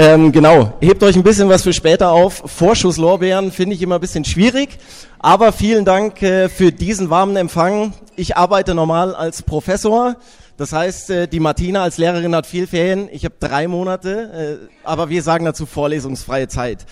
[0.00, 2.44] Ähm, genau, hebt euch ein bisschen was für später auf.
[2.46, 4.78] Vorschusslorbeeren finde ich immer ein bisschen schwierig,
[5.18, 7.92] aber vielen Dank äh, für diesen warmen Empfang.
[8.14, 10.14] Ich arbeite normal als Professor.
[10.56, 13.08] Das heißt, äh, die Martina als Lehrerin hat viel Ferien.
[13.10, 16.86] Ich habe drei Monate, äh, aber wir sagen dazu vorlesungsfreie Zeit.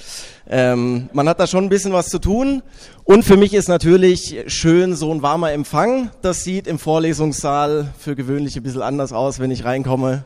[0.50, 2.60] Ähm, man hat da schon ein bisschen was zu tun.
[3.04, 6.10] Und für mich ist natürlich schön so ein warmer Empfang.
[6.22, 10.24] Das sieht im Vorlesungssaal für gewöhnlich ein bisschen anders aus, wenn ich reinkomme.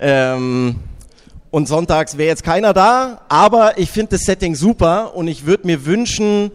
[0.00, 0.76] Ähm,
[1.56, 5.66] und sonntags wäre jetzt keiner da, aber ich finde das Setting super und ich würde
[5.66, 6.50] mir wünschen,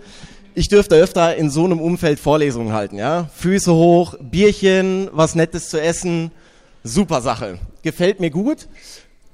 [0.53, 3.27] ich dürfte öfter in so einem Umfeld Vorlesungen halten, ja.
[3.35, 6.29] Füße hoch, Bierchen, was Nettes zu essen,
[6.83, 7.57] super Sache.
[7.81, 8.67] Gefällt mir gut.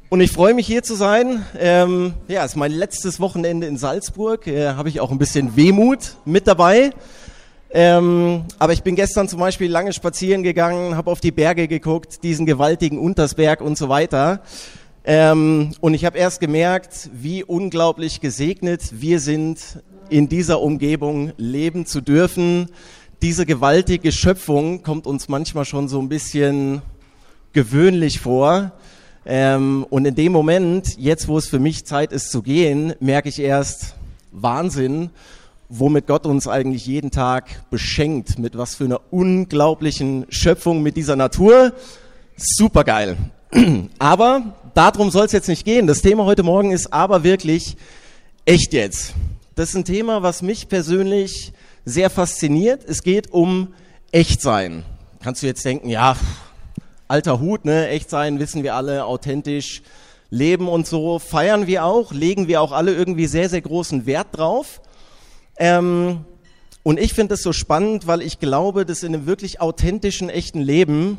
[0.07, 1.45] Und ich freue mich hier zu sein.
[1.59, 4.47] Ähm, ja, es ist mein letztes Wochenende in Salzburg.
[4.47, 6.91] Äh, Habe ich auch ein bisschen Wehmut mit dabei.
[7.71, 12.23] Ähm, aber ich bin gestern zum Beispiel lange spazieren gegangen, habe auf die Berge geguckt,
[12.23, 14.39] diesen gewaltigen Untersberg und so weiter.
[15.09, 21.85] Ähm, und ich habe erst gemerkt, wie unglaublich gesegnet wir sind in dieser Umgebung leben
[21.85, 22.67] zu dürfen.
[23.21, 26.81] Diese gewaltige Schöpfung kommt uns manchmal schon so ein bisschen
[27.53, 28.73] gewöhnlich vor.
[29.25, 33.29] Ähm, und in dem Moment, jetzt wo es für mich Zeit ist zu gehen, merke
[33.29, 33.95] ich erst
[34.33, 35.09] Wahnsinn,
[35.69, 41.15] womit Gott uns eigentlich jeden Tag beschenkt, mit was für einer unglaublichen Schöpfung mit dieser
[41.15, 41.71] Natur.
[42.35, 43.15] Supergeil.
[43.99, 45.87] Aber darum soll es jetzt nicht gehen.
[45.87, 47.77] Das Thema heute Morgen ist aber wirklich
[48.45, 49.15] echt jetzt.
[49.55, 51.51] Das ist ein Thema, was mich persönlich
[51.83, 52.85] sehr fasziniert.
[52.87, 53.73] Es geht um
[54.11, 54.83] Echtsein.
[55.23, 56.15] Kannst du jetzt denken, ja,
[57.07, 57.87] alter Hut, ne?
[57.87, 59.81] Echtsein wissen wir alle, authentisch
[60.29, 64.27] leben und so feiern wir auch, legen wir auch alle irgendwie sehr, sehr großen Wert
[64.33, 64.81] drauf.
[65.57, 66.23] Ähm,
[66.83, 70.61] und ich finde es so spannend, weil ich glaube, dass in einem wirklich authentischen, echten
[70.61, 71.17] Leben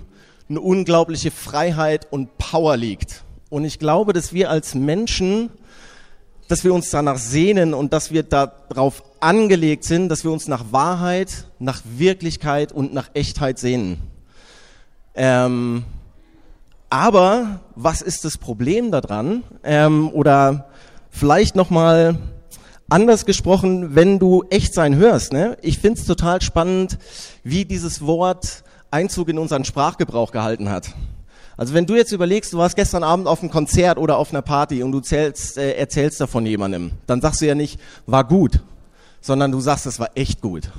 [0.48, 3.25] eine unglaubliche Freiheit und Power liegt.
[3.50, 5.50] Und ich glaube, dass wir als Menschen
[6.48, 10.72] dass wir uns danach sehnen und dass wir darauf angelegt sind, dass wir uns nach
[10.72, 13.98] Wahrheit, nach Wirklichkeit und nach Echtheit sehnen.
[15.14, 15.84] Ähm,
[16.88, 19.44] aber was ist das Problem daran?
[19.62, 20.70] Ähm, oder
[21.10, 22.19] vielleicht nochmal
[22.88, 25.34] anders gesprochen, wenn du Echtsein hörst.
[25.34, 25.58] Ne?
[25.60, 26.98] Ich finde es total spannend,
[27.44, 30.94] wie dieses Wort Einzug in unseren Sprachgebrauch gehalten hat.
[31.58, 34.42] Also wenn du jetzt überlegst, du warst gestern Abend auf einem Konzert oder auf einer
[34.42, 38.60] Party und du zählst, äh, erzählst davon jemandem, dann sagst du ja nicht, war gut,
[39.20, 40.70] sondern du sagst, es war echt gut.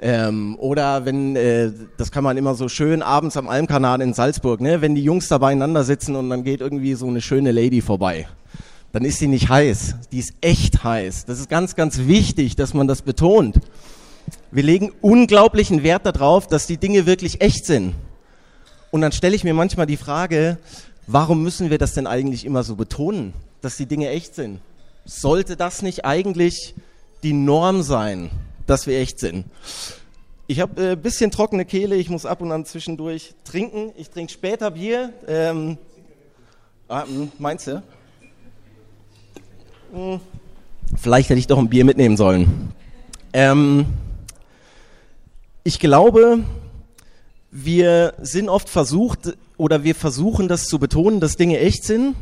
[0.00, 4.62] Ähm, oder wenn, äh, das kann man immer so schön abends am Almkanal in Salzburg,
[4.62, 7.82] ne, wenn die Jungs da beieinander sitzen und dann geht irgendwie so eine schöne Lady
[7.82, 8.26] vorbei,
[8.92, 11.26] dann ist sie nicht heiß, die ist echt heiß.
[11.26, 13.56] Das ist ganz, ganz wichtig, dass man das betont.
[14.50, 17.92] Wir legen unglaublichen Wert darauf, dass die Dinge wirklich echt sind.
[18.90, 20.58] Und dann stelle ich mir manchmal die Frage,
[21.06, 24.60] warum müssen wir das denn eigentlich immer so betonen, dass die Dinge echt sind?
[25.04, 26.74] Sollte das nicht eigentlich
[27.22, 28.30] die Norm sein,
[28.66, 29.46] dass wir echt sind?
[30.48, 33.92] Ich habe ein äh, bisschen trockene Kehle, ich muss ab und an zwischendurch trinken.
[33.96, 35.12] Ich trinke später Bier.
[35.26, 35.76] Ähm,
[36.86, 37.82] ah, hm, meinst du?
[39.92, 40.20] Hm,
[40.96, 42.72] vielleicht hätte ich doch ein Bier mitnehmen sollen.
[43.32, 43.86] Ähm,
[45.64, 46.44] ich glaube,
[47.64, 52.14] wir sind oft versucht oder wir versuchen das zu betonen, dass Dinge echt sind,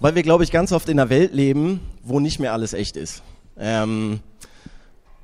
[0.00, 2.96] weil wir, glaube ich, ganz oft in einer Welt leben, wo nicht mehr alles echt
[2.96, 3.22] ist.
[3.56, 4.18] Ähm,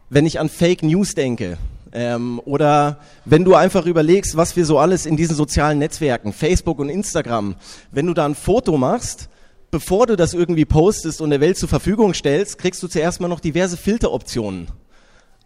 [0.09, 1.59] wenn ich an Fake News denke,
[1.93, 6.79] ähm, oder wenn du einfach überlegst, was wir so alles in diesen sozialen Netzwerken, Facebook
[6.79, 7.57] und Instagram,
[7.91, 9.29] wenn du da ein Foto machst,
[9.73, 13.27] bevor du das irgendwie postest und der Welt zur Verfügung stellst, kriegst du zuerst mal
[13.27, 14.69] noch diverse Filteroptionen.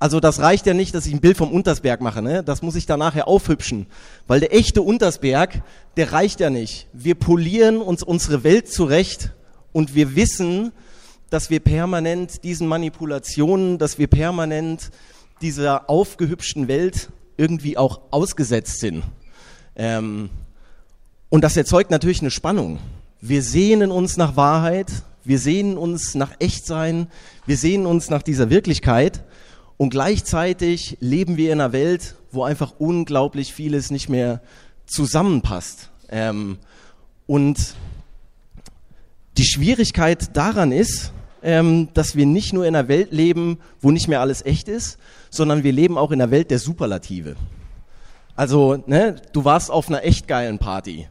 [0.04, 2.44] Also das reicht ja nicht, dass ich ein Bild vom Untersberg mache, ne?
[2.44, 3.86] Das muss ich dann nachher aufhübschen,
[4.26, 5.62] weil der echte Untersberg,
[5.96, 6.88] der reicht ja nicht.
[6.92, 9.32] Wir polieren uns unsere Welt zurecht
[9.72, 10.72] und wir wissen,
[11.30, 14.90] dass wir permanent diesen Manipulationen, dass wir permanent
[15.40, 17.08] dieser aufgehübschten Welt
[17.38, 19.04] irgendwie auch ausgesetzt sind.
[19.74, 20.28] Ähm,
[21.30, 22.78] und das erzeugt natürlich eine Spannung.
[23.22, 24.88] Wir sehnen uns nach Wahrheit,
[25.24, 27.06] wir sehnen uns nach Echtsein,
[27.46, 29.24] wir sehnen uns nach dieser Wirklichkeit.
[29.76, 34.40] Und gleichzeitig leben wir in einer Welt, wo einfach unglaublich vieles nicht mehr
[34.86, 35.90] zusammenpasst.
[36.08, 36.58] Ähm,
[37.26, 37.74] und
[39.36, 41.12] die Schwierigkeit daran ist,
[41.42, 44.98] ähm, dass wir nicht nur in einer Welt leben, wo nicht mehr alles echt ist,
[45.30, 47.36] sondern wir leben auch in einer Welt der Superlative.
[48.36, 51.08] Also, ne, du warst auf einer echt geilen Party.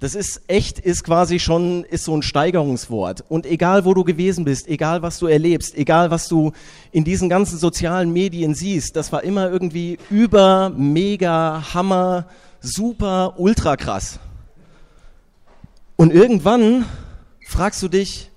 [0.00, 3.24] Das ist echt, ist quasi schon, ist so ein Steigerungswort.
[3.28, 6.52] Und egal, wo du gewesen bist, egal, was du erlebst, egal, was du
[6.92, 12.26] in diesen ganzen sozialen Medien siehst, das war immer irgendwie über, mega, hammer,
[12.60, 14.18] super, ultra krass.
[15.96, 16.84] Und irgendwann
[17.46, 18.30] fragst du dich,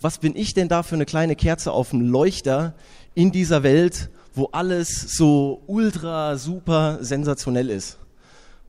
[0.00, 2.74] was bin ich denn da für eine kleine Kerze auf dem Leuchter
[3.14, 7.98] in dieser Welt, wo alles so ultra, super sensationell ist.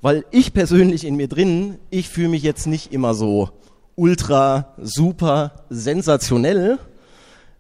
[0.06, 3.50] Weil ich persönlich in mir drin, ich fühle mich jetzt nicht immer so
[3.96, 6.78] ultra, super, sensationell.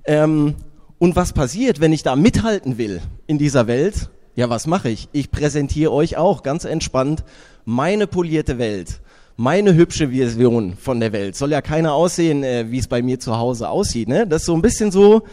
[0.03, 0.53] Ähm,
[1.00, 4.12] und was passiert, wenn ich da mithalten will in dieser Welt?
[4.36, 5.09] Ja, was mache ich?
[5.12, 7.24] Ich präsentiere euch auch ganz entspannt
[7.63, 9.01] meine polierte Welt,
[9.38, 11.36] meine hübsche Version von der Welt.
[11.36, 14.07] Soll ja keiner aussehen, äh, wie es bei mir zu Hause aussieht.
[14.07, 14.27] Ne?
[14.27, 15.24] Das ist so ein bisschen so,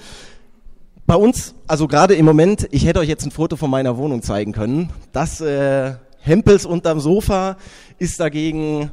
[1.06, 4.22] bei uns, also gerade im Moment, ich hätte euch jetzt ein Foto von meiner Wohnung
[4.22, 4.88] zeigen können.
[5.12, 5.92] Das äh,
[6.24, 7.56] Hempels unterm Sofa
[7.98, 8.92] ist dagegen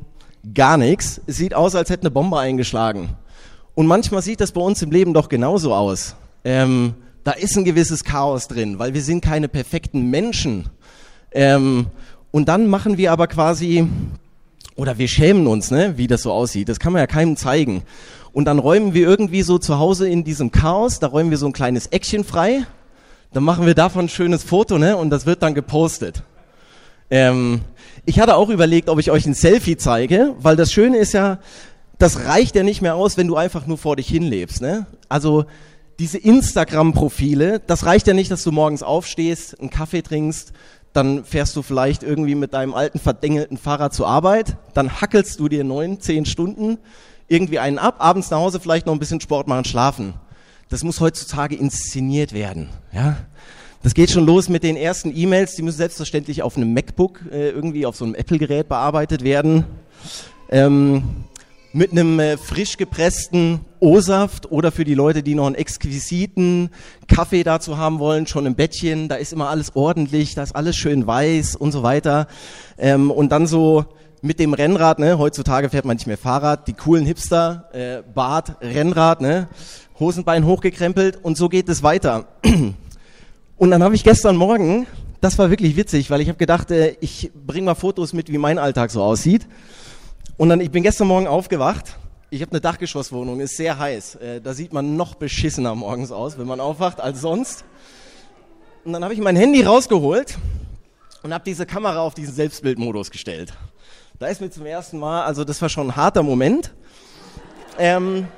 [0.53, 1.21] gar nichts.
[1.27, 3.09] Es sieht aus, als hätte eine Bombe eingeschlagen.
[3.75, 6.15] Und manchmal sieht das bei uns im Leben doch genauso aus.
[6.43, 10.69] Ähm, da ist ein gewisses Chaos drin, weil wir sind keine perfekten Menschen.
[11.31, 11.87] Ähm,
[12.31, 13.87] und dann machen wir aber quasi,
[14.75, 16.67] oder wir schämen uns, ne, wie das so aussieht.
[16.67, 17.83] Das kann man ja keinem zeigen.
[18.33, 21.45] Und dann räumen wir irgendwie so zu Hause in diesem Chaos, da räumen wir so
[21.45, 22.65] ein kleines Eckchen frei.
[23.33, 26.23] Dann machen wir davon ein schönes Foto, ne, und das wird dann gepostet.
[27.09, 27.61] Ähm,
[28.05, 31.39] ich hatte auch überlegt, ob ich euch ein Selfie zeige, weil das Schöne ist ja,
[31.97, 34.61] das reicht ja nicht mehr aus, wenn du einfach nur vor dich hinlebst.
[34.61, 34.87] Ne?
[35.09, 35.45] Also
[35.99, 40.53] diese Instagram-Profile, das reicht ja nicht, dass du morgens aufstehst, einen Kaffee trinkst,
[40.93, 45.49] dann fährst du vielleicht irgendwie mit deinem alten verdengelten Fahrrad zur Arbeit, dann hackelst du
[45.49, 46.77] dir neun, zehn Stunden
[47.27, 50.13] irgendwie einen ab, abends nach Hause vielleicht noch ein bisschen Sport machen, schlafen.
[50.69, 52.69] Das muss heutzutage inszeniert werden.
[52.91, 53.17] Ja?
[53.81, 57.51] Das geht schon los mit den ersten E-Mails, die müssen selbstverständlich auf einem MacBook äh,
[57.51, 59.63] irgendwie auf so einem Apple-Gerät bearbeitet werden.
[60.49, 61.03] Ähm,
[61.71, 66.71] mit einem äh, frisch gepressten O-Saft oder für die Leute, die noch einen exquisiten
[67.07, 69.07] Kaffee dazu haben wollen, schon im Bettchen.
[69.07, 72.27] Da ist immer alles ordentlich, da ist alles schön weiß und so weiter.
[72.77, 73.85] Ähm, und dann so
[74.21, 75.17] mit dem Rennrad, ne?
[75.17, 79.47] heutzutage fährt man nicht mehr Fahrrad, die coolen Hipster, äh, Bart, Rennrad, ne?
[80.01, 82.25] Hosenbein hochgekrempelt und so geht es weiter.
[83.59, 84.87] Und dann habe ich gestern Morgen,
[85.19, 88.37] das war wirklich witzig, weil ich habe gedacht, äh, ich bringe mal Fotos mit, wie
[88.37, 89.45] mein Alltag so aussieht.
[90.37, 91.97] Und dann, ich bin gestern Morgen aufgewacht.
[92.29, 94.15] Ich habe eine Dachgeschosswohnung, ist sehr heiß.
[94.15, 97.65] Äh, da sieht man noch beschissener morgens aus, wenn man aufwacht, als sonst.
[98.85, 100.37] Und dann habe ich mein Handy rausgeholt
[101.23, 103.51] und habe diese Kamera auf diesen Selbstbildmodus gestellt.
[104.19, 106.71] Da ist mir zum ersten Mal, also das war schon ein harter Moment.
[107.77, 108.29] Ähm,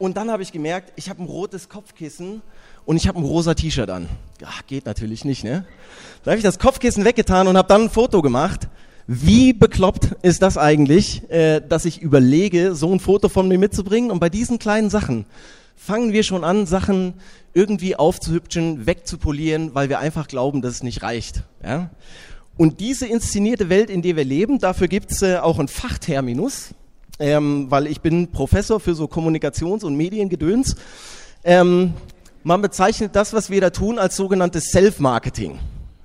[0.00, 2.40] und dann habe ich gemerkt, ich habe ein rotes Kopfkissen
[2.86, 4.08] und ich habe ein rosa T-Shirt an.
[4.42, 5.66] Ach, geht natürlich nicht, ne?
[6.24, 8.68] Da habe ich das Kopfkissen weggetan und habe dann ein Foto gemacht.
[9.06, 14.10] Wie bekloppt ist das eigentlich, äh, dass ich überlege, so ein Foto von mir mitzubringen?
[14.10, 15.26] Und bei diesen kleinen Sachen
[15.76, 17.12] fangen wir schon an, Sachen
[17.52, 21.42] irgendwie aufzuhübschen, wegzupolieren, weil wir einfach glauben, dass es nicht reicht.
[21.62, 21.90] Ja?
[22.56, 26.70] Und diese inszenierte Welt, in der wir leben, dafür gibt's äh, auch einen Fachterminus,
[27.20, 30.74] ähm, weil ich bin Professor für so Kommunikations- und Mediengedöns.
[31.44, 31.94] Ähm,
[32.42, 35.58] man bezeichnet das, was wir da tun, als sogenanntes Self-Marketing.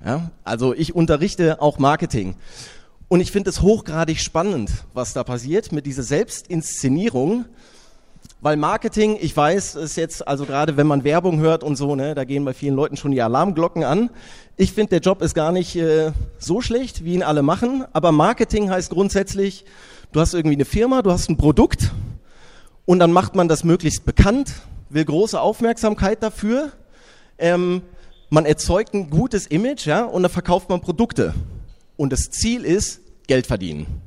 [0.04, 0.30] Ja?
[0.44, 2.36] Also ich unterrichte auch Marketing.
[3.08, 7.46] Und ich finde es hochgradig spannend, was da passiert mit dieser Selbstinszenierung.
[8.42, 12.14] Weil Marketing, ich weiß, ist jetzt, also gerade wenn man Werbung hört und so, ne,
[12.14, 14.10] da gehen bei vielen Leuten schon die Alarmglocken an.
[14.56, 17.84] Ich finde, der Job ist gar nicht äh, so schlecht, wie ihn alle machen.
[17.92, 19.64] Aber Marketing heißt grundsätzlich,
[20.16, 21.92] du hast irgendwie eine Firma, du hast ein Produkt
[22.86, 24.54] und dann macht man das möglichst bekannt,
[24.88, 26.72] will große Aufmerksamkeit dafür.
[27.36, 27.82] Ähm,
[28.30, 31.34] man erzeugt ein gutes Image, ja, und dann verkauft man Produkte.
[31.98, 34.00] Und das Ziel ist Geld verdienen.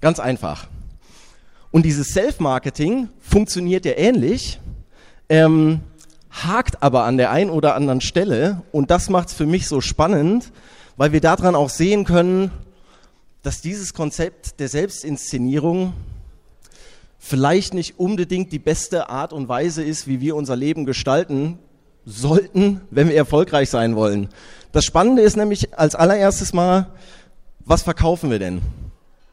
[0.00, 0.68] Ganz einfach.
[1.72, 4.60] Und dieses Self-Marketing funktioniert ja ähnlich,
[5.28, 5.80] ähm,
[6.30, 8.62] hakt aber an der einen oder anderen Stelle.
[8.70, 10.52] Und das macht es für mich so spannend,
[10.96, 12.52] weil wir daran auch sehen können,
[13.42, 15.92] dass dieses Konzept der Selbstinszenierung
[17.18, 21.58] vielleicht nicht unbedingt die beste Art und Weise ist, wie wir unser Leben gestalten
[22.04, 24.28] sollten, wenn wir erfolgreich sein wollen.
[24.72, 26.88] Das Spannende ist nämlich als allererstes mal,
[27.64, 28.62] was verkaufen wir denn?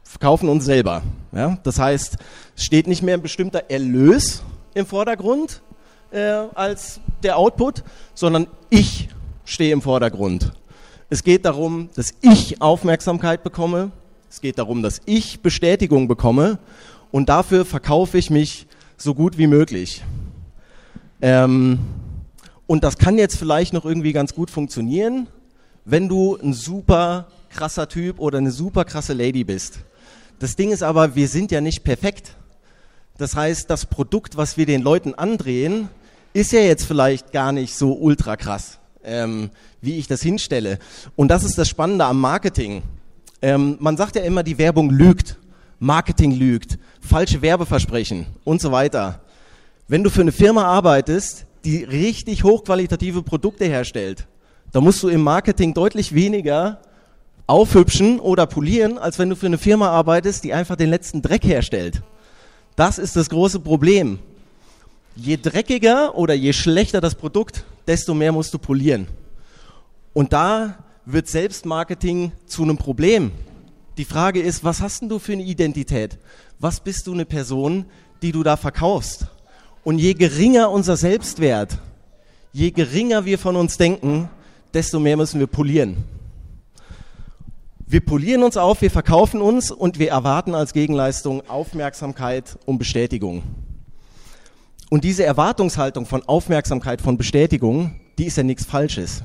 [0.02, 1.02] Verkaufen uns selber.
[1.32, 1.58] Ja?
[1.62, 2.16] Das heißt,
[2.54, 4.42] es steht nicht mehr ein bestimmter Erlös
[4.74, 5.62] im Vordergrund
[6.10, 6.20] äh,
[6.54, 7.82] als der Output,
[8.14, 9.08] sondern ich
[9.44, 10.52] stehe im Vordergrund.
[11.08, 13.92] Es geht darum, dass ich Aufmerksamkeit bekomme.
[14.28, 16.58] Es geht darum, dass ich Bestätigung bekomme
[17.12, 20.02] und dafür verkaufe ich mich so gut wie möglich.
[21.22, 21.78] Ähm,
[22.66, 25.28] und das kann jetzt vielleicht noch irgendwie ganz gut funktionieren,
[25.84, 29.78] wenn du ein super krasser Typ oder eine super krasse Lady bist.
[30.40, 32.34] Das Ding ist aber, wir sind ja nicht perfekt.
[33.16, 35.88] Das heißt, das Produkt, was wir den Leuten andrehen,
[36.32, 40.78] ist ja jetzt vielleicht gar nicht so ultra krass, ähm, wie ich das hinstelle.
[41.14, 42.82] Und das ist das Spannende am Marketing.
[43.40, 45.36] Ähm, man sagt ja immer, die Werbung lügt.
[45.78, 49.20] Marketing lügt, falsche Werbeversprechen und so weiter.
[49.88, 54.26] Wenn du für eine Firma arbeitest, die richtig hochqualitative Produkte herstellt,
[54.72, 56.80] dann musst du im Marketing deutlich weniger
[57.46, 61.44] aufhübschen oder polieren, als wenn du für eine Firma arbeitest, die einfach den letzten Dreck
[61.44, 62.02] herstellt.
[62.74, 64.18] Das ist das große Problem.
[65.16, 69.08] Je dreckiger oder je schlechter das Produkt, desto mehr musst du polieren.
[70.12, 73.32] Und da wird Selbstmarketing zu einem Problem.
[73.96, 76.18] Die Frage ist, was hast denn du für eine Identität?
[76.58, 77.86] Was bist du eine Person,
[78.20, 79.26] die du da verkaufst?
[79.84, 81.78] Und je geringer unser Selbstwert,
[82.52, 84.28] je geringer wir von uns denken,
[84.74, 86.04] desto mehr müssen wir polieren.
[87.86, 93.44] Wir polieren uns auf, wir verkaufen uns und wir erwarten als Gegenleistung Aufmerksamkeit und Bestätigung.
[94.88, 99.22] Und diese Erwartungshaltung von Aufmerksamkeit, von Bestätigung, die ist ja nichts Falsches.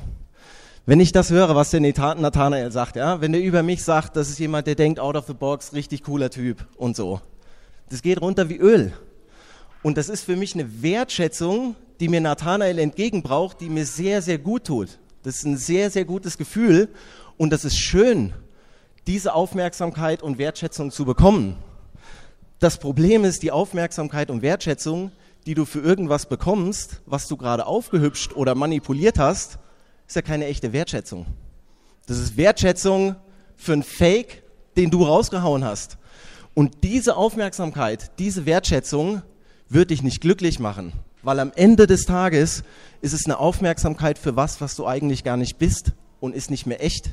[0.88, 4.30] Wenn ich das höre, was der Nathanael sagt, ja, wenn der über mich sagt, das
[4.30, 7.22] ist jemand, der denkt out of the box, richtig cooler Typ und so.
[7.90, 8.92] Das geht runter wie Öl.
[9.84, 14.40] Und das ist für mich eine Wertschätzung, die mir Nathanael entgegenbraucht, die mir sehr, sehr
[14.40, 14.98] gut tut.
[15.22, 16.90] Das ist ein sehr, sehr gutes Gefühl
[17.38, 18.34] und das ist schön
[19.08, 21.58] diese Aufmerksamkeit und Wertschätzung zu bekommen.
[22.60, 25.12] Das Problem ist die Aufmerksamkeit und Wertschätzung,
[25.46, 29.60] die du für irgendwas bekommst, was du gerade aufgehübscht oder manipuliert hast,
[30.08, 31.26] ist ja keine echte Wertschätzung.
[32.06, 33.16] Das ist Wertschätzung
[33.56, 34.44] für einen Fake,
[34.78, 35.98] den du rausgehauen hast.
[36.54, 39.22] Und diese Aufmerksamkeit, diese Wertschätzung
[39.70, 40.94] wird dich nicht glücklich machen,
[41.24, 42.64] weil am Ende des Tages
[43.02, 46.66] ist es eine Aufmerksamkeit für was, was du eigentlich gar nicht bist und ist nicht
[46.66, 47.12] mehr echt.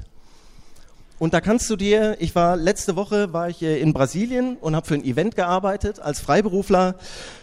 [1.18, 4.86] Und da kannst du dir, ich war letzte Woche war ich in Brasilien und habe
[4.86, 6.94] für ein Event gearbeitet als Freiberufler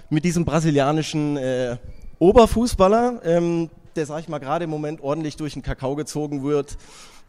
[0.09, 1.75] mit diesem brasilianischen äh,
[2.19, 6.77] Oberfußballer, ähm, der sag ich mal gerade im Moment ordentlich durch den Kakao gezogen wird,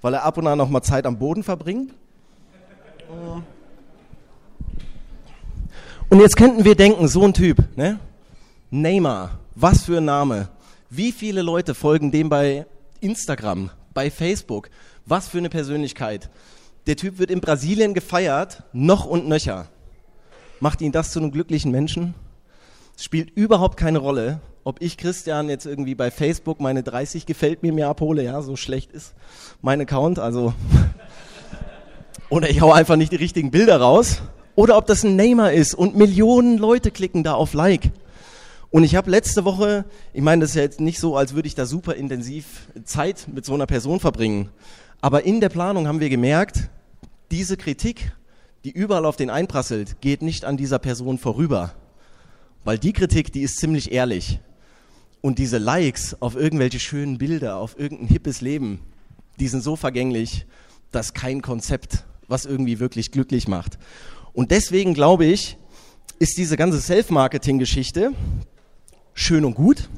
[0.03, 1.93] weil er ab und an noch mal Zeit am Boden verbringt.
[6.09, 7.99] Und jetzt könnten wir denken, so ein Typ, ne?
[8.71, 10.49] Neymar, was für ein Name.
[10.91, 12.67] Wie viele Leute folgen dem bei
[13.01, 14.71] Instagram, bei Facebook?
[15.09, 16.31] Was für eine Persönlichkeit.
[16.89, 19.69] Der Typ wird in Brasilien gefeiert, noch und nöcher.
[20.59, 22.15] Macht ihn das zu einem glücklichen Menschen?
[22.97, 27.63] Es spielt überhaupt keine Rolle, ob ich Christian jetzt irgendwie bei Facebook meine 30 gefällt
[27.63, 29.15] mir mehr abhole, ja, so schlecht ist
[29.63, 30.55] mein Account, also
[32.29, 34.23] oder ich hau einfach nicht die richtigen Bilder raus,
[34.57, 37.93] oder ob das ein Neymar ist und Millionen Leute klicken da auf Like.
[38.71, 41.47] Und ich habe letzte Woche, ich meine, das ist ja jetzt nicht so, als würde
[41.47, 44.49] ich da super intensiv Zeit mit so einer Person verbringen.
[45.01, 46.71] Aber in der Planung haben wir gemerkt,
[47.31, 48.13] diese Kritik,
[48.65, 51.75] die überall auf den einprasselt, geht nicht an dieser Person vorüber.
[52.65, 54.41] Weil die Kritik, die ist ziemlich ehrlich.
[55.21, 58.81] Und diese Likes auf irgendwelche schönen Bilder, auf irgendein hippes Leben,
[59.39, 60.47] die sind so vergänglich,
[60.91, 63.79] dass kein Konzept, was irgendwie wirklich glücklich macht.
[64.33, 65.59] Und deswegen glaube ich,
[66.19, 68.13] ist diese ganze Self-Marketing-Geschichte
[69.15, 69.89] schön und gut.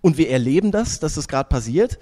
[0.00, 1.98] Und wir erleben das, dass das gerade passiert.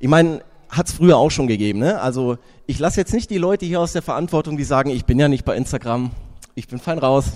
[0.00, 1.78] Ich meine, hat es früher auch schon gegeben.
[1.78, 2.00] Ne?
[2.00, 5.18] Also ich lasse jetzt nicht die Leute hier aus der Verantwortung, die sagen, ich bin
[5.18, 6.10] ja nicht bei Instagram,
[6.54, 7.26] ich bin fein raus,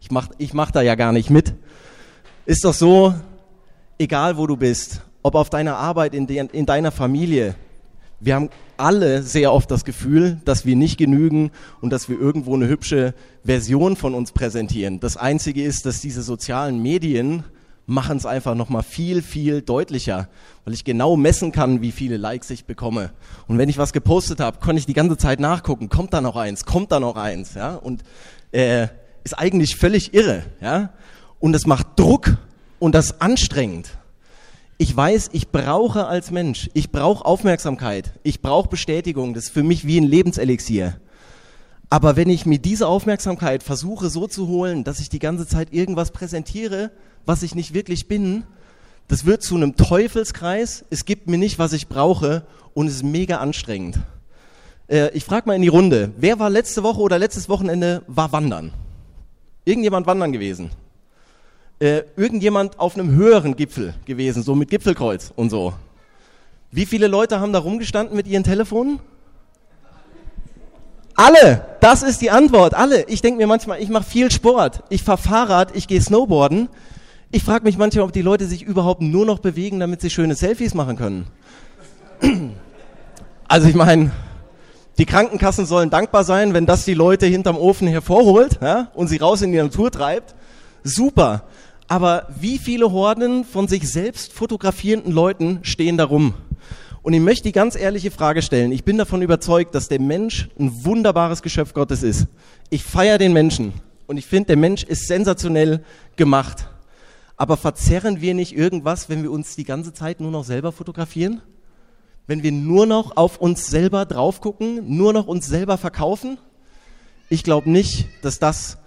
[0.00, 1.54] ich mach, ich mach da ja gar nicht mit.
[2.44, 3.14] Ist doch so,
[3.98, 7.54] egal wo du bist, ob auf deiner Arbeit, in, de, in deiner Familie,
[8.20, 12.54] wir haben alle sehr oft das Gefühl, dass wir nicht genügen und dass wir irgendwo
[12.54, 15.00] eine hübsche Version von uns präsentieren.
[15.00, 17.44] Das Einzige ist, dass diese sozialen Medien
[17.86, 20.28] machen es einfach nochmal viel, viel deutlicher,
[20.64, 23.12] weil ich genau messen kann, wie viele Likes ich bekomme.
[23.46, 26.36] Und wenn ich was gepostet habe, kann ich die ganze Zeit nachgucken, kommt da noch
[26.36, 28.02] eins, kommt da noch eins, ja, und
[28.50, 28.88] äh,
[29.24, 30.90] ist eigentlich völlig irre, ja,
[31.38, 32.36] und es macht Druck
[32.80, 33.90] und das anstrengend.
[34.78, 39.62] Ich weiß, ich brauche als Mensch, ich brauche Aufmerksamkeit, ich brauche Bestätigung, das ist für
[39.62, 41.00] mich wie ein Lebenselixier.
[41.88, 45.72] Aber wenn ich mir diese Aufmerksamkeit versuche so zu holen, dass ich die ganze Zeit
[45.72, 46.90] irgendwas präsentiere,
[47.24, 48.44] was ich nicht wirklich bin,
[49.08, 50.84] das wird zu einem Teufelskreis.
[50.90, 54.00] Es gibt mir nicht, was ich brauche und es ist mega anstrengend.
[54.88, 58.32] Äh, ich frage mal in die Runde, wer war letzte Woche oder letztes Wochenende war
[58.32, 58.72] wandern?
[59.64, 60.70] Irgendjemand wandern gewesen?
[61.78, 65.74] Äh, irgendjemand auf einem höheren Gipfel gewesen, so mit Gipfelkreuz und so?
[66.72, 68.98] Wie viele Leute haben da rumgestanden mit ihren Telefonen?
[71.14, 73.04] Alle, das ist die Antwort, alle.
[73.04, 76.68] Ich denke mir manchmal, ich mache viel Sport, ich fahre Fahrrad, ich gehe Snowboarden.
[77.30, 80.34] Ich frage mich manchmal, ob die Leute sich überhaupt nur noch bewegen, damit sie schöne
[80.34, 81.26] Selfies machen können.
[83.48, 84.10] Also ich meine,
[84.98, 89.18] die Krankenkassen sollen dankbar sein, wenn das die Leute hinterm Ofen hervorholt ja, und sie
[89.18, 90.34] raus in die Natur treibt.
[90.82, 91.44] Super.
[91.86, 96.34] Aber wie viele Horden von sich selbst fotografierenden Leuten stehen da rum?
[97.06, 98.72] Und ich möchte die ganz ehrliche Frage stellen.
[98.72, 102.26] Ich bin davon überzeugt, dass der Mensch ein wunderbares Geschöpf Gottes ist.
[102.68, 103.74] Ich feiere den Menschen
[104.08, 105.84] und ich finde, der Mensch ist sensationell
[106.16, 106.68] gemacht.
[107.36, 111.42] Aber verzerren wir nicht irgendwas, wenn wir uns die ganze Zeit nur noch selber fotografieren?
[112.26, 116.38] Wenn wir nur noch auf uns selber drauf gucken, nur noch uns selber verkaufen?
[117.28, 118.78] Ich glaube nicht, dass das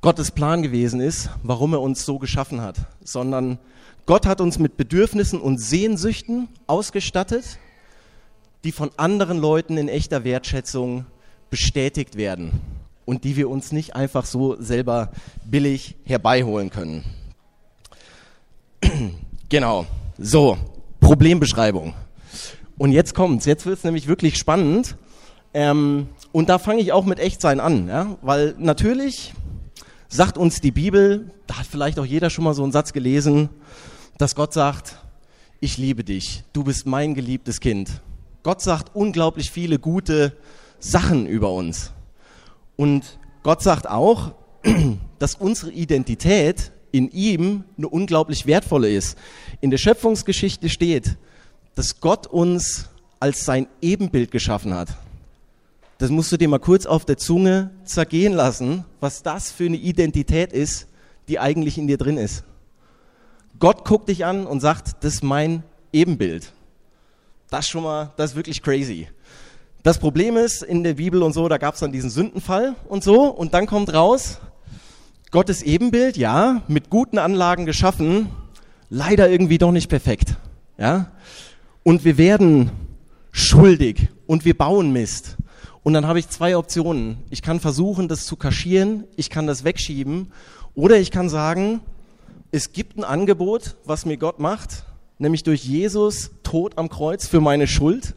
[0.00, 3.60] Gottes Plan gewesen ist, warum er uns so geschaffen hat, sondern
[4.08, 7.58] Gott hat uns mit Bedürfnissen und Sehnsüchten ausgestattet,
[8.64, 11.04] die von anderen Leuten in echter Wertschätzung
[11.50, 12.58] bestätigt werden
[13.04, 15.10] und die wir uns nicht einfach so selber
[15.44, 17.04] billig herbeiholen können.
[19.50, 19.84] genau,
[20.16, 20.56] so,
[21.00, 21.92] Problembeschreibung.
[22.78, 24.96] Und jetzt kommt's, jetzt wird's nämlich wirklich spannend.
[25.52, 28.16] Ähm, und da fange ich auch mit Echtsein an, ja?
[28.22, 29.34] weil natürlich
[30.08, 33.50] sagt uns die Bibel, da hat vielleicht auch jeder schon mal so einen Satz gelesen,
[34.18, 34.96] dass Gott sagt,
[35.60, 38.02] ich liebe dich, du bist mein geliebtes Kind.
[38.42, 40.36] Gott sagt unglaublich viele gute
[40.80, 41.92] Sachen über uns.
[42.76, 44.32] Und Gott sagt auch,
[45.18, 49.16] dass unsere Identität in ihm eine unglaublich wertvolle ist.
[49.60, 51.16] In der Schöpfungsgeschichte steht,
[51.74, 52.88] dass Gott uns
[53.20, 54.88] als sein Ebenbild geschaffen hat.
[55.98, 59.76] Das musst du dir mal kurz auf der Zunge zergehen lassen, was das für eine
[59.76, 60.86] Identität ist,
[61.28, 62.44] die eigentlich in dir drin ist.
[63.58, 66.52] Gott guckt dich an und sagt, das ist mein Ebenbild.
[67.50, 69.08] Das schon mal, das ist wirklich crazy.
[69.82, 73.02] Das Problem ist, in der Bibel und so, da gab es dann diesen Sündenfall und
[73.02, 74.38] so, und dann kommt raus,
[75.30, 78.28] Gottes Ebenbild, ja, mit guten Anlagen geschaffen,
[78.90, 80.36] leider irgendwie doch nicht perfekt.
[80.78, 81.12] Ja?
[81.82, 82.70] Und wir werden
[83.30, 85.36] schuldig und wir bauen Mist.
[85.82, 87.18] Und dann habe ich zwei Optionen.
[87.30, 90.32] Ich kann versuchen, das zu kaschieren, ich kann das wegschieben,
[90.74, 91.80] oder ich kann sagen,
[92.50, 94.84] es gibt ein Angebot, was mir Gott macht,
[95.18, 98.14] nämlich durch Jesus Tod am Kreuz für meine Schuld,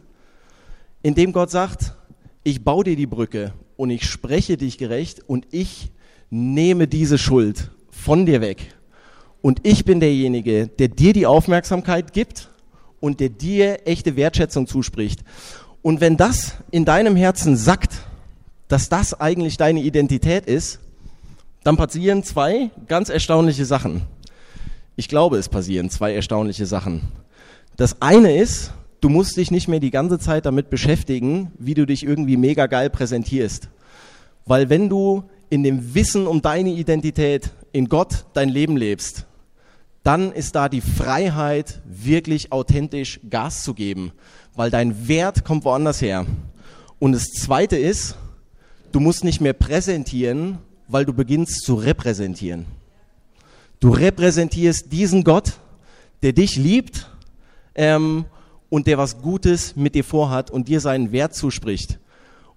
[1.01, 1.95] indem Gott sagt,
[2.43, 5.91] ich baue dir die Brücke und ich spreche dich gerecht und ich
[6.29, 8.73] nehme diese Schuld von dir weg.
[9.41, 12.49] Und ich bin derjenige, der dir die Aufmerksamkeit gibt
[12.99, 15.21] und der dir echte Wertschätzung zuspricht.
[15.81, 18.03] Und wenn das in deinem Herzen sackt,
[18.67, 20.79] dass das eigentlich deine Identität ist,
[21.63, 24.03] dann passieren zwei ganz erstaunliche Sachen.
[25.01, 27.01] Ich glaube, es passieren zwei erstaunliche Sachen.
[27.75, 31.87] Das eine ist, du musst dich nicht mehr die ganze Zeit damit beschäftigen, wie du
[31.87, 33.69] dich irgendwie mega geil präsentierst.
[34.45, 39.25] Weil wenn du in dem Wissen um deine Identität in Gott dein Leben lebst,
[40.03, 44.11] dann ist da die Freiheit, wirklich authentisch Gas zu geben,
[44.55, 46.27] weil dein Wert kommt woanders her.
[46.99, 48.17] Und das Zweite ist,
[48.91, 52.67] du musst nicht mehr präsentieren, weil du beginnst zu repräsentieren.
[53.81, 55.53] Du repräsentierst diesen Gott,
[56.21, 57.09] der dich liebt
[57.73, 58.25] ähm,
[58.69, 61.97] und der was Gutes mit dir vorhat und dir seinen Wert zuspricht.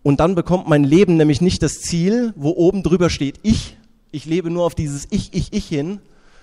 [0.03, 3.79] Und dann bekommt mein Leben nämlich nicht das Ziel, wo oben drüber steht, ich,
[4.13, 5.99] ich lebe nur auf dieses Ich, Ich, Ich hin,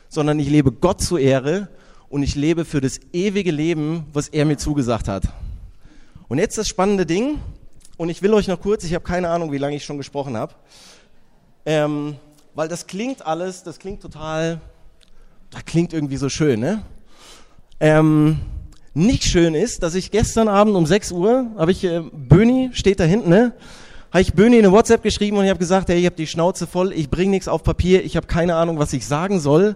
[0.10, 1.68] sondern ich lebe Gott zur Ehre
[2.10, 5.26] und ich lebe für das ewige Leben, was er mir zugesagt hat.
[6.28, 7.38] Und jetzt das spannende Ding,
[7.98, 10.36] und ich will euch noch kurz, ich habe keine Ahnung, wie lange ich schon gesprochen
[10.36, 10.56] habe,
[11.68, 12.16] ähm,
[12.56, 14.60] weil das klingt alles, das klingt total,
[15.52, 16.82] das klingt irgendwie so schön, ne?
[17.80, 18.40] Ähm,
[18.94, 23.00] nicht schön ist, dass ich gestern Abend um 6 Uhr, habe ich, äh, Böni steht
[23.00, 23.54] da hinten, ne?
[24.12, 26.68] Habe ich Böni eine WhatsApp geschrieben und ich habe gesagt, hey, ich habe die Schnauze
[26.68, 29.76] voll, ich bringe nichts auf Papier, ich habe keine Ahnung, was ich sagen soll.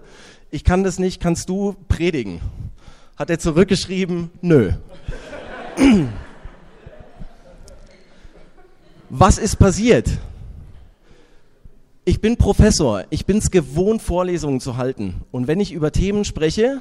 [0.50, 2.40] Ich kann das nicht, kannst du predigen?
[3.16, 4.72] Hat er zurückgeschrieben, nö.
[9.08, 10.10] was ist passiert?
[12.08, 15.24] Ich bin Professor, ich bin es gewohnt, Vorlesungen zu halten.
[15.32, 16.80] Und wenn ich über Themen spreche,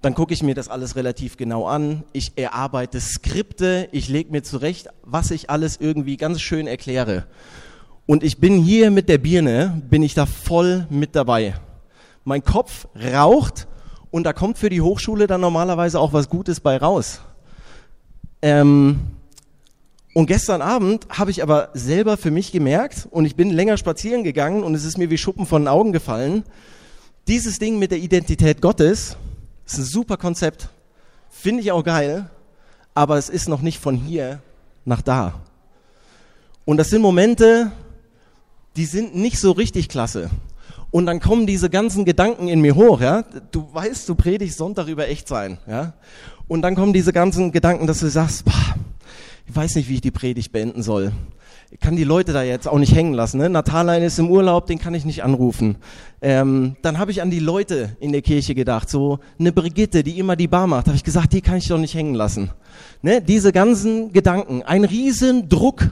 [0.00, 2.02] dann gucke ich mir das alles relativ genau an.
[2.14, 7.26] Ich erarbeite Skripte, ich lege mir zurecht, was ich alles irgendwie ganz schön erkläre.
[8.06, 11.52] Und ich bin hier mit der Birne, bin ich da voll mit dabei.
[12.24, 13.68] Mein Kopf raucht
[14.10, 17.20] und da kommt für die Hochschule dann normalerweise auch was Gutes bei raus.
[18.40, 18.98] Ähm,
[20.18, 24.24] und gestern Abend habe ich aber selber für mich gemerkt und ich bin länger spazieren
[24.24, 26.42] gegangen und es ist mir wie Schuppen von den Augen gefallen.
[27.28, 29.16] Dieses Ding mit der Identität Gottes,
[29.64, 30.70] ist ein super Konzept.
[31.30, 32.28] Finde ich auch geil.
[32.94, 34.42] Aber es ist noch nicht von hier
[34.84, 35.34] nach da.
[36.64, 37.70] Und das sind Momente,
[38.74, 40.30] die sind nicht so richtig klasse.
[40.90, 43.22] Und dann kommen diese ganzen Gedanken in mir hoch, ja.
[43.52, 45.92] Du weißt, du predigst Sonntag über Echtsein, ja.
[46.48, 48.74] Und dann kommen diese ganzen Gedanken, dass du sagst, boah,
[49.48, 51.12] ich weiß nicht, wie ich die Predigt beenden soll
[51.70, 53.38] ich kann die Leute da jetzt auch nicht hängen lassen.
[53.38, 53.50] Ne?
[53.50, 55.76] Natalein ist im Urlaub, den kann ich nicht anrufen.
[56.22, 60.18] Ähm, dann habe ich an die Leute in der Kirche gedacht, so eine Brigitte, die
[60.18, 62.50] immer die Bar macht, habe ich gesagt, die kann ich doch nicht hängen lassen.
[63.02, 63.20] Ne?
[63.20, 65.90] Diese ganzen Gedanken, ein riesen Druck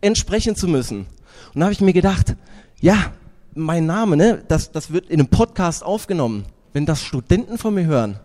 [0.00, 1.06] entsprechen zu müssen.
[1.54, 2.34] Und da habe ich mir gedacht,
[2.80, 3.12] ja,
[3.54, 6.46] mein Name, ne, das, das wird in einem Podcast aufgenommen.
[6.72, 8.18] wenn das Studenten von mir hören.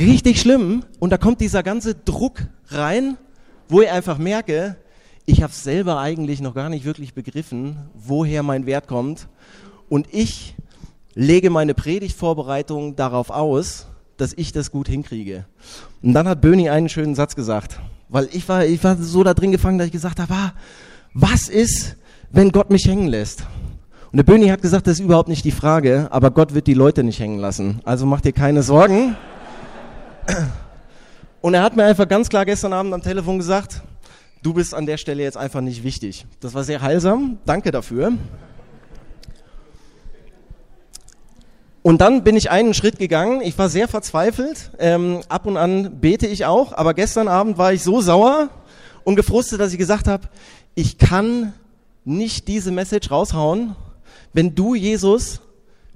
[0.00, 0.82] Richtig schlimm.
[0.98, 3.18] Und da kommt dieser ganze Druck rein,
[3.68, 4.76] wo ich einfach merke,
[5.26, 9.28] ich habe selber eigentlich noch gar nicht wirklich begriffen, woher mein Wert kommt.
[9.90, 10.56] Und ich
[11.14, 15.44] lege meine Predigtvorbereitung darauf aus, dass ich das gut hinkriege.
[16.02, 19.34] Und dann hat Böni einen schönen Satz gesagt, weil ich war, ich war so da
[19.34, 20.52] drin gefangen, dass ich gesagt habe, ah,
[21.12, 21.96] was ist,
[22.30, 23.44] wenn Gott mich hängen lässt?
[24.12, 26.74] Und der Böni hat gesagt, das ist überhaupt nicht die Frage, aber Gott wird die
[26.74, 27.80] Leute nicht hängen lassen.
[27.84, 29.16] Also mach dir keine Sorgen.
[31.40, 33.82] Und er hat mir einfach ganz klar gestern Abend am Telefon gesagt,
[34.42, 36.26] du bist an der Stelle jetzt einfach nicht wichtig.
[36.40, 37.38] Das war sehr heilsam.
[37.46, 38.12] Danke dafür.
[41.82, 43.40] Und dann bin ich einen Schritt gegangen.
[43.40, 44.70] Ich war sehr verzweifelt.
[44.78, 46.74] Ähm, ab und an bete ich auch.
[46.74, 48.50] Aber gestern Abend war ich so sauer
[49.04, 50.28] und gefrustet, dass ich gesagt habe,
[50.74, 51.54] ich kann
[52.04, 53.76] nicht diese Message raushauen,
[54.32, 55.40] wenn du, Jesus,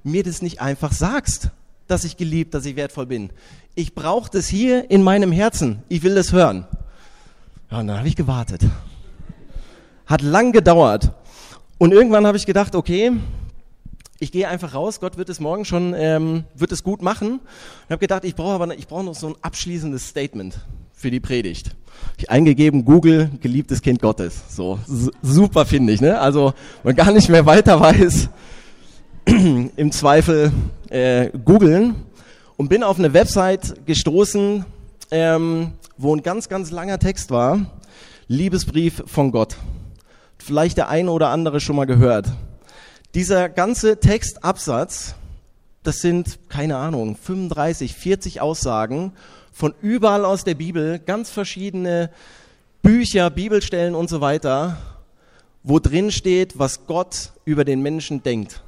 [0.03, 1.49] mir das nicht einfach sagst,
[1.87, 3.29] dass ich geliebt, dass ich wertvoll bin.
[3.77, 5.83] Ich brauche das hier in meinem Herzen.
[5.89, 6.65] Ich will das hören.
[7.69, 8.61] Ja, und dann habe ich gewartet.
[10.05, 11.11] Hat lang gedauert.
[11.77, 13.11] Und irgendwann habe ich gedacht, okay,
[14.17, 17.31] ich gehe einfach raus, Gott wird es morgen schon, ähm, wird es gut machen.
[17.31, 20.57] Und habe gedacht, ich brauche aber ich brauche noch so ein abschließendes Statement
[20.93, 21.75] für die Predigt.
[22.17, 24.41] Ich eingegeben, Google, geliebtes Kind Gottes.
[24.55, 24.79] So,
[25.21, 26.17] super finde ich, ne?
[26.19, 28.29] Also, man gar nicht mehr weiter weiß,
[29.75, 30.53] im Zweifel
[30.89, 32.04] äh, googeln
[32.57, 34.65] und bin auf eine Website gestoßen,
[35.11, 37.71] ähm, wo ein ganz, ganz langer Text war.
[38.27, 39.57] Liebesbrief von Gott.
[40.37, 42.27] Vielleicht der eine oder andere schon mal gehört.
[43.13, 45.15] Dieser ganze Textabsatz,
[45.83, 49.13] das sind, keine Ahnung, 35, 40 Aussagen
[49.51, 52.09] von überall aus der Bibel, ganz verschiedene
[52.81, 54.77] Bücher, Bibelstellen und so weiter,
[55.63, 58.61] wo drin steht, was Gott über den Menschen denkt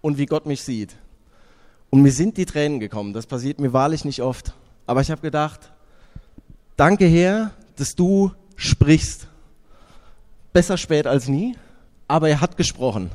[0.00, 0.96] und wie Gott mich sieht.
[1.94, 3.12] Und mir sind die Tränen gekommen.
[3.12, 4.54] Das passiert mir wahrlich nicht oft.
[4.86, 5.70] Aber ich habe gedacht,
[6.74, 9.28] danke Herr, dass du sprichst.
[10.54, 11.54] Besser spät als nie,
[12.08, 13.10] aber er hat gesprochen.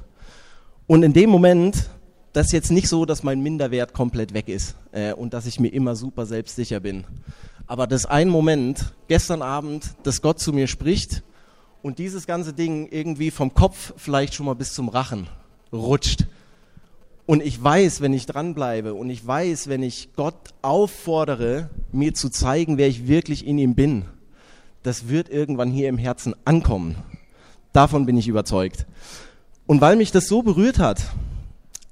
[0.86, 1.90] Und in dem Moment,
[2.34, 5.60] das ist jetzt nicht so, dass mein Minderwert komplett weg ist äh, und dass ich
[5.60, 7.04] mir immer super selbstsicher bin.
[7.66, 11.24] Aber das ein Moment, gestern Abend, dass Gott zu mir spricht
[11.82, 15.28] und dieses ganze Ding irgendwie vom Kopf vielleicht schon mal bis zum Rachen
[15.74, 16.28] rutscht.
[17.28, 22.30] Und ich weiß, wenn ich dranbleibe und ich weiß, wenn ich Gott auffordere, mir zu
[22.30, 24.06] zeigen, wer ich wirklich in ihm bin,
[24.82, 26.96] das wird irgendwann hier im Herzen ankommen.
[27.74, 28.86] Davon bin ich überzeugt.
[29.66, 31.04] Und weil mich das so berührt hat,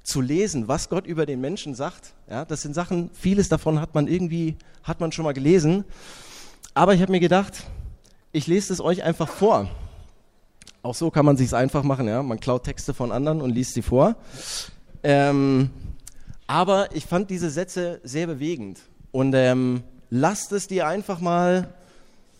[0.02, 3.94] zu lesen, was Gott über den Menschen sagt, ja, das sind Sachen, vieles davon hat
[3.94, 5.84] man irgendwie, hat man schon mal gelesen.
[6.72, 7.64] Aber ich habe mir gedacht,
[8.32, 9.68] ich lese es euch einfach vor.
[10.82, 12.22] Auch so kann man sich einfach machen, ja.
[12.22, 14.16] Man klaut Texte von anderen und liest sie vor.
[15.08, 15.70] Ähm,
[16.48, 18.80] aber ich fand diese Sätze sehr bewegend.
[19.12, 21.72] Und ähm, lasst es dir einfach mal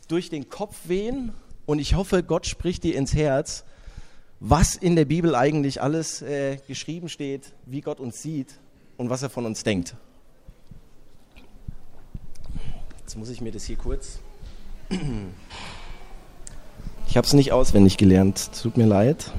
[0.08, 1.30] durch den Kopf wehen.
[1.64, 3.62] Und ich hoffe, Gott spricht dir ins Herz,
[4.40, 8.58] was in der Bibel eigentlich alles äh, geschrieben steht, wie Gott uns sieht
[8.96, 9.94] und was er von uns denkt.
[12.98, 14.18] Jetzt muss ich mir das hier kurz.
[17.08, 19.30] Ich habe es nicht auswendig gelernt, tut mir leid.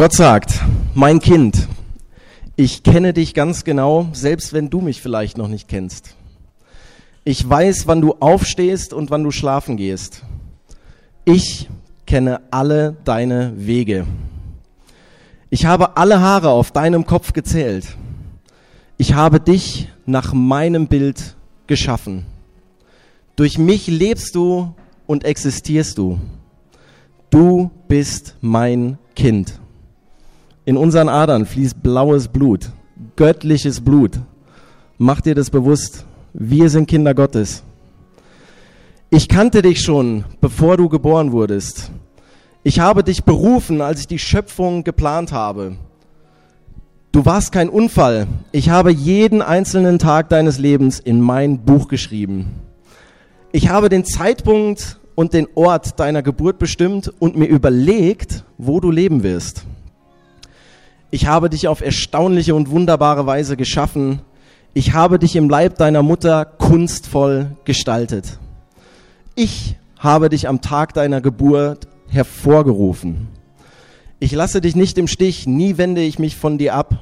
[0.00, 0.62] Gott sagt,
[0.94, 1.68] mein Kind,
[2.56, 6.16] ich kenne dich ganz genau, selbst wenn du mich vielleicht noch nicht kennst.
[7.22, 10.22] Ich weiß, wann du aufstehst und wann du schlafen gehst.
[11.26, 11.68] Ich
[12.06, 14.06] kenne alle deine Wege.
[15.50, 17.84] Ich habe alle Haare auf deinem Kopf gezählt.
[18.96, 21.36] Ich habe dich nach meinem Bild
[21.66, 22.24] geschaffen.
[23.36, 24.74] Durch mich lebst du
[25.06, 26.18] und existierst du.
[27.28, 29.60] Du bist mein Kind.
[30.70, 32.70] In unseren Adern fließt blaues Blut,
[33.16, 34.20] göttliches Blut.
[34.98, 36.04] Mach dir das bewusst.
[36.32, 37.64] Wir sind Kinder Gottes.
[39.10, 41.90] Ich kannte dich schon, bevor du geboren wurdest.
[42.62, 45.74] Ich habe dich berufen, als ich die Schöpfung geplant habe.
[47.10, 48.28] Du warst kein Unfall.
[48.52, 52.60] Ich habe jeden einzelnen Tag deines Lebens in mein Buch geschrieben.
[53.50, 58.92] Ich habe den Zeitpunkt und den Ort deiner Geburt bestimmt und mir überlegt, wo du
[58.92, 59.66] leben wirst.
[61.12, 64.20] Ich habe dich auf erstaunliche und wunderbare Weise geschaffen.
[64.74, 68.38] Ich habe dich im Leib deiner Mutter kunstvoll gestaltet.
[69.34, 73.28] Ich habe dich am Tag deiner Geburt hervorgerufen.
[74.20, 77.00] Ich lasse dich nicht im Stich, nie wende ich mich von dir ab.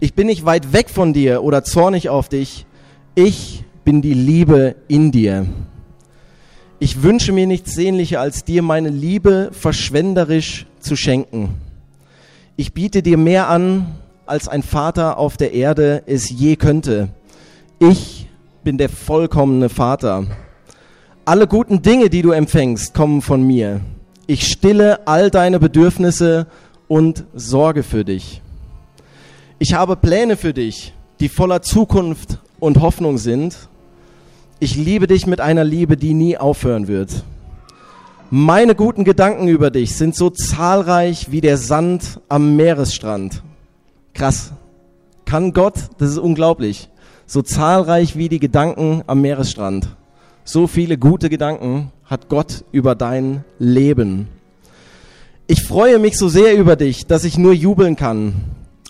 [0.00, 2.66] Ich bin nicht weit weg von dir oder zornig auf dich.
[3.14, 5.46] Ich bin die Liebe in dir.
[6.78, 11.65] Ich wünsche mir nichts sehnlicher, als dir meine Liebe verschwenderisch zu schenken.
[12.58, 17.10] Ich biete dir mehr an, als ein Vater auf der Erde es je könnte.
[17.78, 18.30] Ich
[18.64, 20.24] bin der vollkommene Vater.
[21.26, 23.82] Alle guten Dinge, die du empfängst, kommen von mir.
[24.26, 26.46] Ich stille all deine Bedürfnisse
[26.88, 28.40] und sorge für dich.
[29.58, 33.68] Ich habe Pläne für dich, die voller Zukunft und Hoffnung sind.
[34.60, 37.22] Ich liebe dich mit einer Liebe, die nie aufhören wird.
[38.30, 43.44] Meine guten Gedanken über dich sind so zahlreich wie der Sand am Meeresstrand.
[44.14, 44.52] Krass.
[45.24, 46.88] Kann Gott, das ist unglaublich,
[47.26, 49.88] so zahlreich wie die Gedanken am Meeresstrand.
[50.42, 54.26] So viele gute Gedanken hat Gott über dein Leben.
[55.46, 58.34] Ich freue mich so sehr über dich, dass ich nur jubeln kann.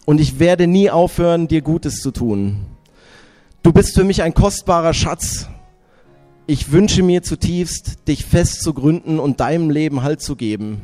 [0.07, 2.65] Und ich werde nie aufhören, dir Gutes zu tun.
[3.63, 5.47] Du bist für mich ein kostbarer Schatz,
[6.47, 10.81] ich wünsche mir zutiefst, dich fest zu gründen und deinem Leben Halt zu geben.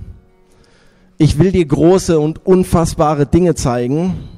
[1.19, 4.29] Ich will dir große und unfassbare Dinge zeigen.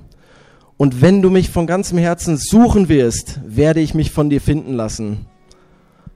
[0.76, 4.74] Und wenn du mich von ganzem Herzen suchen wirst, werde ich mich von dir finden
[4.74, 5.26] lassen.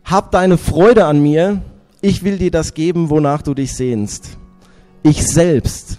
[0.04, 1.62] Hab deine Freude an mir.
[2.02, 4.36] Ich will dir das geben, wonach du dich sehnst.
[5.02, 5.98] Ich selbst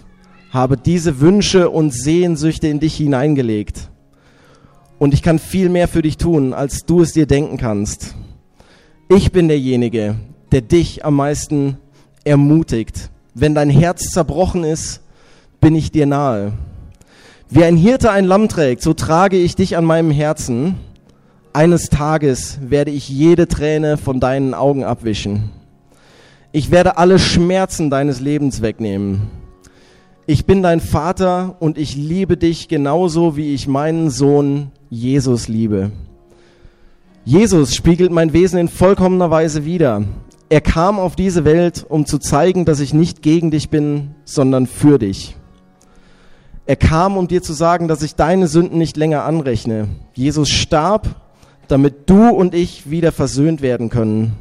[0.50, 3.90] habe diese Wünsche und Sehnsüchte in dich hineingelegt.
[4.98, 8.14] Und ich kann viel mehr für dich tun, als du es dir denken kannst.
[9.12, 10.14] Ich bin derjenige,
[10.52, 11.78] der dich am meisten
[12.22, 13.10] ermutigt.
[13.34, 15.00] Wenn dein Herz zerbrochen ist,
[15.60, 16.52] bin ich dir nahe.
[17.48, 20.76] Wie ein Hirte ein Lamm trägt, so trage ich dich an meinem Herzen.
[21.52, 25.50] Eines Tages werde ich jede Träne von deinen Augen abwischen.
[26.52, 29.22] Ich werde alle Schmerzen deines Lebens wegnehmen.
[30.28, 35.90] Ich bin dein Vater und ich liebe dich genauso, wie ich meinen Sohn Jesus liebe.
[37.24, 40.04] Jesus spiegelt mein Wesen in vollkommener Weise wider.
[40.48, 44.66] Er kam auf diese Welt, um zu zeigen, dass ich nicht gegen dich bin, sondern
[44.66, 45.36] für dich.
[46.64, 49.88] Er kam, um dir zu sagen, dass ich deine Sünden nicht länger anrechne.
[50.14, 51.08] Jesus starb,
[51.68, 54.32] damit du und ich wieder versöhnt werden können.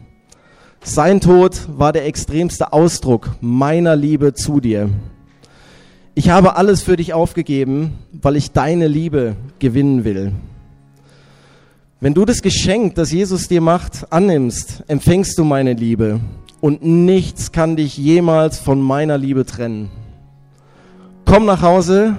[0.82, 4.90] Sein Tod war der extremste Ausdruck meiner Liebe zu dir.
[6.16, 10.32] Ich habe alles für dich aufgegeben, weil ich deine Liebe gewinnen will.
[12.02, 16.22] Wenn du das Geschenk, das Jesus dir macht, annimmst, empfängst du meine Liebe
[16.62, 19.92] und nichts kann dich jemals von meiner Liebe trennen.
[21.26, 22.16] Komm nach Hause,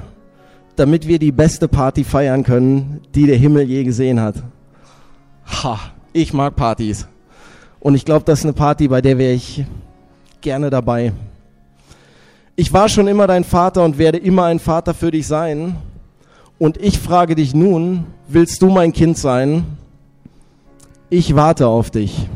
[0.76, 4.34] damit wir die beste Party feiern können, die der Himmel je gesehen hat.
[5.46, 5.80] Ha,
[6.12, 7.06] ich mag Partys.
[7.80, 9.64] Und ich glaube, das ist eine Party, bei der wäre ich
[10.42, 11.14] gerne dabei.
[12.54, 15.76] Ich war schon immer dein Vater und werde immer ein Vater für dich sein.
[16.60, 19.64] Und ich frage dich nun, willst du mein Kind sein?
[21.08, 22.28] Ich warte auf dich.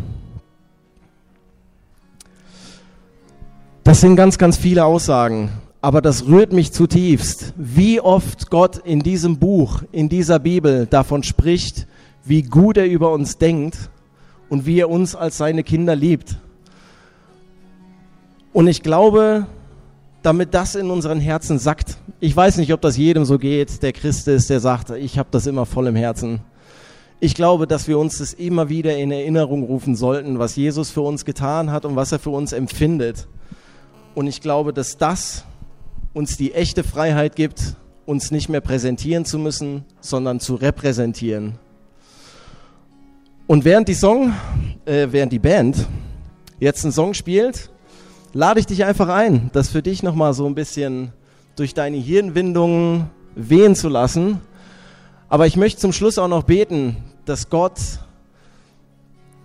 [3.83, 5.51] Das sind ganz, ganz viele Aussagen,
[5.83, 11.23] aber das rührt mich zutiefst, wie oft Gott in diesem Buch, in dieser Bibel davon
[11.23, 11.87] spricht,
[12.25, 13.91] wie gut er über uns denkt
[14.49, 16.39] und wie er uns als seine Kinder liebt.
[18.55, 19.49] Und ich glaube,
[20.25, 21.99] damit das in unseren Herzen sackt.
[22.19, 25.29] Ich weiß nicht, ob das jedem so geht, der Christ ist, der sagt, ich habe
[25.31, 26.41] das immer voll im Herzen.
[27.21, 31.03] Ich glaube, dass wir uns das immer wieder in Erinnerung rufen sollten, was Jesus für
[31.03, 33.29] uns getan hat und was er für uns empfindet.
[34.15, 35.45] Und ich glaube, dass das
[36.15, 41.59] uns die echte Freiheit gibt, uns nicht mehr präsentieren zu müssen, sondern zu repräsentieren.
[43.47, 44.33] Und während die Song,
[44.87, 45.87] äh, während die Band
[46.61, 47.69] jetzt einen Song spielt,
[48.35, 51.13] lade ich dich einfach ein, das für dich nochmal so ein bisschen
[51.57, 54.41] durch deine Hirnwindungen wehen zu lassen.
[55.29, 57.79] Aber ich möchte zum Schluss auch noch beten, dass Gott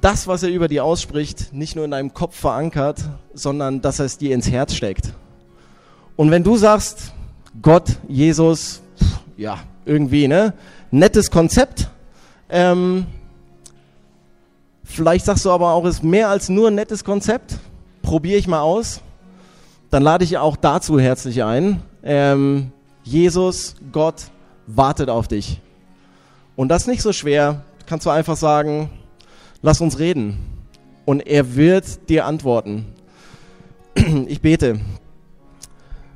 [0.02, 3.02] das, was er über dir ausspricht, nicht nur in deinem Kopf verankert,
[3.34, 5.14] sondern dass er es dir ins Herz steckt.
[6.16, 7.14] Und wenn du sagst,
[7.62, 8.82] Gott, Jesus,
[9.38, 10.54] ja, irgendwie, ne?
[10.92, 11.90] Nettes Konzept.
[12.50, 13.06] Ähm,
[14.84, 17.60] vielleicht sagst du aber auch, es ist mehr als nur ein nettes Konzept
[18.02, 19.02] probiere ich mal aus.
[19.90, 21.82] Dann lade ich auch dazu herzlich ein.
[22.04, 22.72] Ähm,
[23.04, 24.26] Jesus, Gott,
[24.68, 25.62] wartet auf dich.
[26.56, 27.64] Und das ist nicht so schwer.
[27.86, 28.90] Kannst du einfach sagen,
[29.62, 30.38] lass uns reden.
[31.06, 32.86] Und er wird dir antworten.
[34.28, 34.80] Ich bete.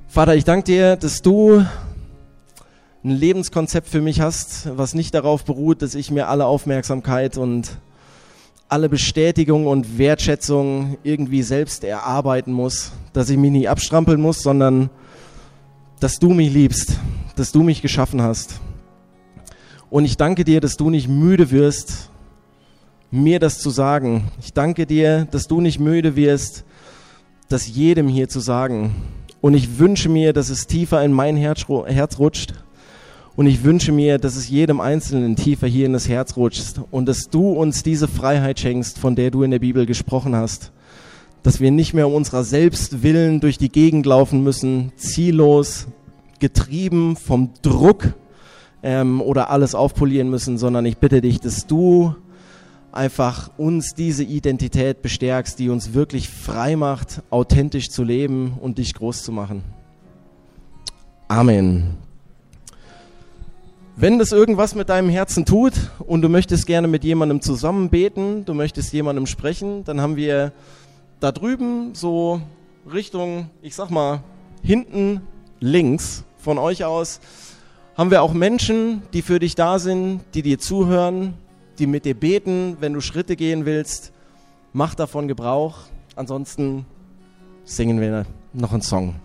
[0.08, 1.66] Vater, ich danke dir, dass du
[3.04, 7.78] ein Lebenskonzept für mich hast, was nicht darauf beruht, dass ich mir alle Aufmerksamkeit und
[8.74, 14.90] alle Bestätigung und Wertschätzung irgendwie selbst erarbeiten muss, dass ich mich nicht abstrampeln muss, sondern
[16.00, 16.98] dass du mich liebst,
[17.36, 18.60] dass du mich geschaffen hast.
[19.92, 22.10] Und ich danke dir, dass du nicht müde wirst,
[23.12, 24.32] mir das zu sagen.
[24.42, 26.66] Ich danke dir, dass du nicht müde wirst,
[27.50, 28.96] das jedem hier zu sagen.
[29.40, 31.70] Und ich wünsche mir, dass es tiefer in mein Herz
[32.18, 32.56] rutscht.
[33.36, 37.08] Und ich wünsche mir, dass es jedem Einzelnen tiefer hier in das Herz rutscht und
[37.08, 40.72] dass du uns diese Freiheit schenkst, von der du in der Bibel gesprochen hast.
[41.42, 45.88] Dass wir nicht mehr um unserer selbst willen durch die Gegend laufen müssen, ziellos,
[46.40, 48.14] getrieben vom Druck
[48.84, 52.16] ähm, oder alles aufpolieren müssen, sondern ich bitte dich, dass du
[52.92, 58.94] einfach uns diese Identität bestärkst, die uns wirklich frei macht, authentisch zu leben und dich
[58.94, 59.64] groß zu machen.
[61.28, 62.03] Amen.
[63.96, 68.44] Wenn das irgendwas mit deinem Herzen tut und du möchtest gerne mit jemandem zusammen beten,
[68.44, 70.52] du möchtest jemandem sprechen, dann haben wir
[71.20, 72.42] da drüben so
[72.92, 74.24] Richtung, ich sag mal,
[74.64, 75.22] hinten
[75.60, 77.20] links von euch aus,
[77.96, 81.36] haben wir auch Menschen, die für dich da sind, die dir zuhören,
[81.78, 84.12] die mit dir beten, wenn du Schritte gehen willst.
[84.74, 85.78] Mach davon Gebrauch.
[86.16, 86.88] Ansonsten
[87.64, 89.16] singen wir noch einen Song.